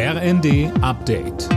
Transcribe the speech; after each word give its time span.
RND 0.00 0.70
Update. 0.80 1.48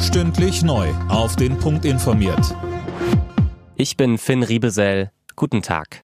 Stündlich 0.00 0.62
neu. 0.62 0.88
Auf 1.10 1.36
den 1.36 1.58
Punkt 1.58 1.84
informiert. 1.84 2.56
Ich 3.74 3.98
bin 3.98 4.16
Finn 4.16 4.42
Riebesell. 4.42 5.10
Guten 5.36 5.60
Tag. 5.60 6.00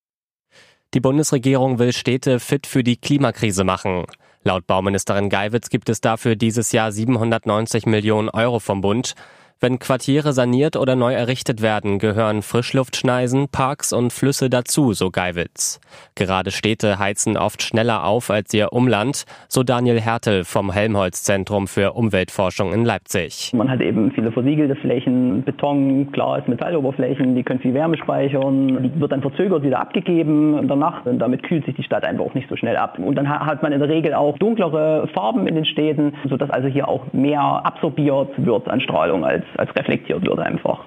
Die 0.93 1.01
Bundesregierung 1.01 1.79
will 1.79 1.95
Städte 1.95 2.39
fit 2.39 2.67
für 2.67 2.85
die 2.85 2.99
Klimakrise 2.99 3.65
machen. 3.65 4.05
Laut 4.43 4.67
Bauministerin 4.67 5.31
Geiwitz 5.31 5.71
gibt 5.71 5.89
es 5.89 6.03
dafür 6.03 6.37
dieses 6.37 6.73
Jahr 6.73 6.93
790 6.93 7.87
Millionen 7.87 8.29
Euro 8.29 8.59
vom 8.59 8.83
Bund. 8.83 9.15
Wenn 9.59 9.79
Quartiere 9.79 10.35
saniert 10.35 10.77
oder 10.77 10.97
neu 10.97 11.15
errichtet 11.15 11.63
werden, 11.63 11.99
gehören 11.99 12.43
Frischluftschneisen, 12.43 13.49
Parks 13.49 13.95
und 13.95 14.13
Flüsse 14.13 14.51
dazu, 14.51 14.93
so 14.93 15.09
Geiwitz. 15.11 15.81
Gerade 16.15 16.51
Städte 16.51 16.99
heizen 16.99 17.39
oft 17.39 17.63
schneller 17.63 18.05
auf 18.05 18.29
als 18.29 18.53
ihr 18.53 18.75
Umland, 18.75 19.25
so 19.49 19.63
Daniel 19.63 19.99
Hertel 19.99 20.45
vom 20.45 20.71
Helmholtz-Zentrum 20.71 21.69
für 21.69 21.95
Umweltforschung 21.95 22.75
in 22.75 22.85
Leipzig. 22.85 23.51
Man 23.55 23.71
hat 23.71 23.81
eben 23.81 24.13
viele 24.13 24.31
versiegelte 24.31 24.77
Flächen, 24.77 25.43
Beton, 25.43 26.13
Glas, 26.13 26.47
Metalloberflächen, 26.47 27.35
die 27.35 27.43
können 27.43 27.61
viel 27.61 27.73
Wärme 27.73 27.97
speichern, 27.97 28.83
die 28.83 29.01
wird 29.01 29.13
dann 29.13 29.23
verzögert 29.23 29.63
wieder 29.63 29.81
abgegeben 29.81 30.59
in 30.59 30.69
der 30.69 30.77
Nacht 30.77 31.07
und 31.07 31.19
damit 31.19 31.43
kühlt 31.43 31.65
sich 31.65 31.77
die 31.77 31.83
Stadt 31.83 32.05
einfach 32.05 32.27
auch 32.27 32.35
nicht 32.35 32.51
so 32.51 32.57
schnell 32.57 32.77
ab. 32.77 32.99
Und 32.99 33.15
dann 33.15 33.27
hat 33.27 33.63
man 33.63 33.73
in 33.73 33.81
der 33.81 33.89
Regel 33.89 34.13
auch 34.13 34.37
dunklere 34.37 35.09
Farben 35.15 35.47
in 35.47 35.55
den 35.55 35.65
Städten, 35.65 36.13
sodass 36.29 36.51
also 36.51 36.69
hier 36.69 36.89
auch 36.89 37.11
mehr 37.15 37.41
absorbiert 37.41 38.33
wird 38.37 38.69
an 38.69 38.83
Strahlung 38.83 39.25
als 39.25 39.46
als 39.57 39.75
reflektiert 39.77 40.23
wird 40.23 40.39
einfach. 40.39 40.87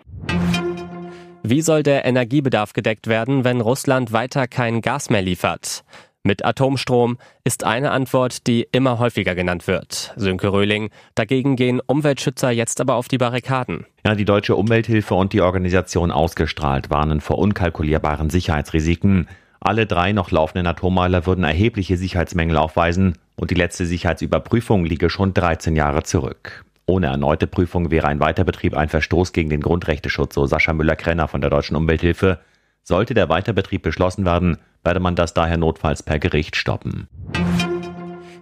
Wie 1.43 1.61
soll 1.61 1.83
der 1.83 2.05
Energiebedarf 2.05 2.73
gedeckt 2.73 3.07
werden, 3.07 3.43
wenn 3.43 3.61
Russland 3.61 4.11
weiter 4.11 4.47
kein 4.47 4.81
Gas 4.81 5.09
mehr 5.09 5.21
liefert? 5.21 5.83
Mit 6.21 6.43
Atomstrom 6.43 7.17
ist 7.45 7.63
eine 7.63 7.91
Antwort, 7.91 8.45
die 8.45 8.67
immer 8.73 8.99
häufiger 8.99 9.35
genannt 9.35 9.65
wird. 9.65 10.13
Sönke 10.17 10.51
Röhling. 10.51 10.89
Dagegen 11.15 11.55
gehen 11.55 11.79
Umweltschützer 11.85 12.51
jetzt 12.51 12.81
aber 12.81 12.95
auf 12.95 13.07
die 13.07 13.17
Barrikaden. 13.17 13.85
Ja, 14.05 14.15
die 14.15 14.25
Deutsche 14.25 14.57
Umwelthilfe 14.57 15.15
und 15.15 15.31
die 15.31 15.41
Organisation 15.41 16.11
Ausgestrahlt 16.11 16.89
warnen 16.89 17.21
vor 17.21 17.39
unkalkulierbaren 17.39 18.29
Sicherheitsrisiken. 18.29 19.29
Alle 19.61 19.85
drei 19.85 20.11
noch 20.11 20.31
laufenden 20.31 20.67
Atommeiler 20.67 21.25
würden 21.25 21.45
erhebliche 21.45 21.95
Sicherheitsmängel 21.95 22.57
aufweisen 22.57 23.17
und 23.37 23.49
die 23.51 23.55
letzte 23.55 23.85
Sicherheitsüberprüfung 23.85 24.85
liege 24.85 25.09
schon 25.09 25.33
13 25.33 25.75
Jahre 25.75 26.03
zurück. 26.03 26.65
Ohne 26.89 27.05
erneute 27.05 27.45
Prüfung 27.45 27.91
wäre 27.91 28.07
ein 28.07 28.19
Weiterbetrieb 28.19 28.75
ein 28.75 28.89
Verstoß 28.89 29.31
gegen 29.31 29.51
den 29.51 29.61
Grundrechteschutz, 29.61 30.33
so 30.33 30.47
Sascha 30.47 30.73
Müller-Krenner 30.73 31.27
von 31.27 31.39
der 31.39 31.51
Deutschen 31.51 31.75
Umwelthilfe. 31.75 32.39
Sollte 32.81 33.13
der 33.13 33.29
Weiterbetrieb 33.29 33.83
beschlossen 33.83 34.25
werden, 34.25 34.57
werde 34.83 34.99
man 34.99 35.15
das 35.15 35.35
daher 35.35 35.57
notfalls 35.57 36.01
per 36.01 36.17
Gericht 36.17 36.55
stoppen. 36.55 37.07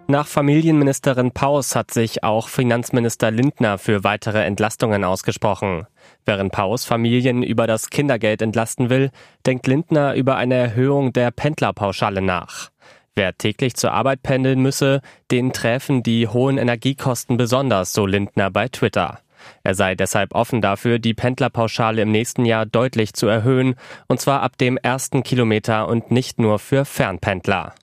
Nach 0.08 0.28
Familienministerin 0.28 1.32
Paus 1.32 1.76
hat 1.76 1.92
sich 1.92 2.24
auch 2.24 2.48
Finanzminister 2.48 3.32
Lindner 3.32 3.78
für 3.78 4.06
weitere 4.06 4.46
Entlastungen 4.46 5.04
ausgesprochen. 5.04 5.86
Während 6.24 6.54
Paus 6.54 6.86
Familien 6.86 7.44
über 7.44 7.68
das 7.68 7.90
Kindergeld 7.90 8.42
entlasten 8.42 8.90
will, 8.90 9.10
denkt 9.46 9.68
Lindner 9.68 10.16
über 10.16 10.38
eine 10.38 10.56
Erhöhung 10.56 11.12
der 11.12 11.32
Pendlerpauschale 11.32 12.22
nach. 12.22 12.70
Wer 13.18 13.36
täglich 13.36 13.74
zur 13.74 13.94
Arbeit 13.94 14.22
pendeln 14.22 14.62
müsse, 14.62 15.02
den 15.32 15.52
treffen 15.52 16.04
die 16.04 16.28
hohen 16.28 16.60
Energiekosten 16.60 17.36
besonders, 17.36 17.92
so 17.92 18.06
Lindner 18.06 18.52
bei 18.52 18.68
Twitter. 18.68 19.22
Er 19.64 19.74
sei 19.74 19.96
deshalb 19.96 20.36
offen 20.36 20.62
dafür, 20.62 21.00
die 21.00 21.16
Pendlerpauschale 21.16 22.04
im 22.04 22.12
nächsten 22.12 22.46
Jahr 22.46 22.68
deutlich 22.68 23.14
zu 23.14 23.26
erhöhen, 23.26 23.74
und 24.08 24.22
zwar 24.22 24.44
ab 24.44 24.60
dem 24.60 24.78
ersten 24.78 25.24
Kilometer 25.24 25.88
und 25.88 26.12
nicht 26.12 26.40
nur 26.40 26.60
für 26.60 26.86
Fernpendler. 26.86 27.74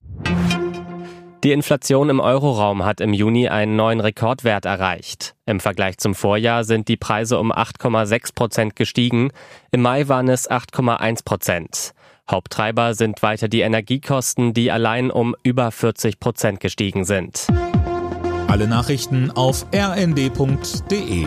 Die 1.42 1.50
Inflation 1.50 2.10
im 2.10 2.20
Euroraum 2.20 2.84
hat 2.84 3.00
im 3.00 3.12
Juni 3.12 3.48
einen 3.48 3.74
neuen 3.74 3.98
Rekordwert 3.98 4.66
erreicht. 4.66 5.34
Im 5.46 5.58
Vergleich 5.58 5.98
zum 5.98 6.14
Vorjahr 6.14 6.62
sind 6.62 6.86
die 6.86 6.96
Preise 6.96 7.40
um 7.40 7.50
8,6 7.50 8.36
Prozent 8.36 8.76
gestiegen. 8.76 9.32
Im 9.72 9.82
Mai 9.82 10.06
waren 10.06 10.28
es 10.28 10.48
8,1 10.48 11.24
Prozent. 11.24 11.92
Haupttreiber 12.30 12.94
sind 12.94 13.22
weiter 13.22 13.48
die 13.48 13.60
Energiekosten, 13.60 14.54
die 14.54 14.70
allein 14.70 15.10
um 15.10 15.34
über 15.42 15.70
40 15.70 16.18
Prozent 16.18 16.60
gestiegen 16.60 17.04
sind. 17.04 17.46
Alle 18.48 18.66
Nachrichten 18.66 19.30
auf 19.30 19.66
rnd.de 19.74 21.26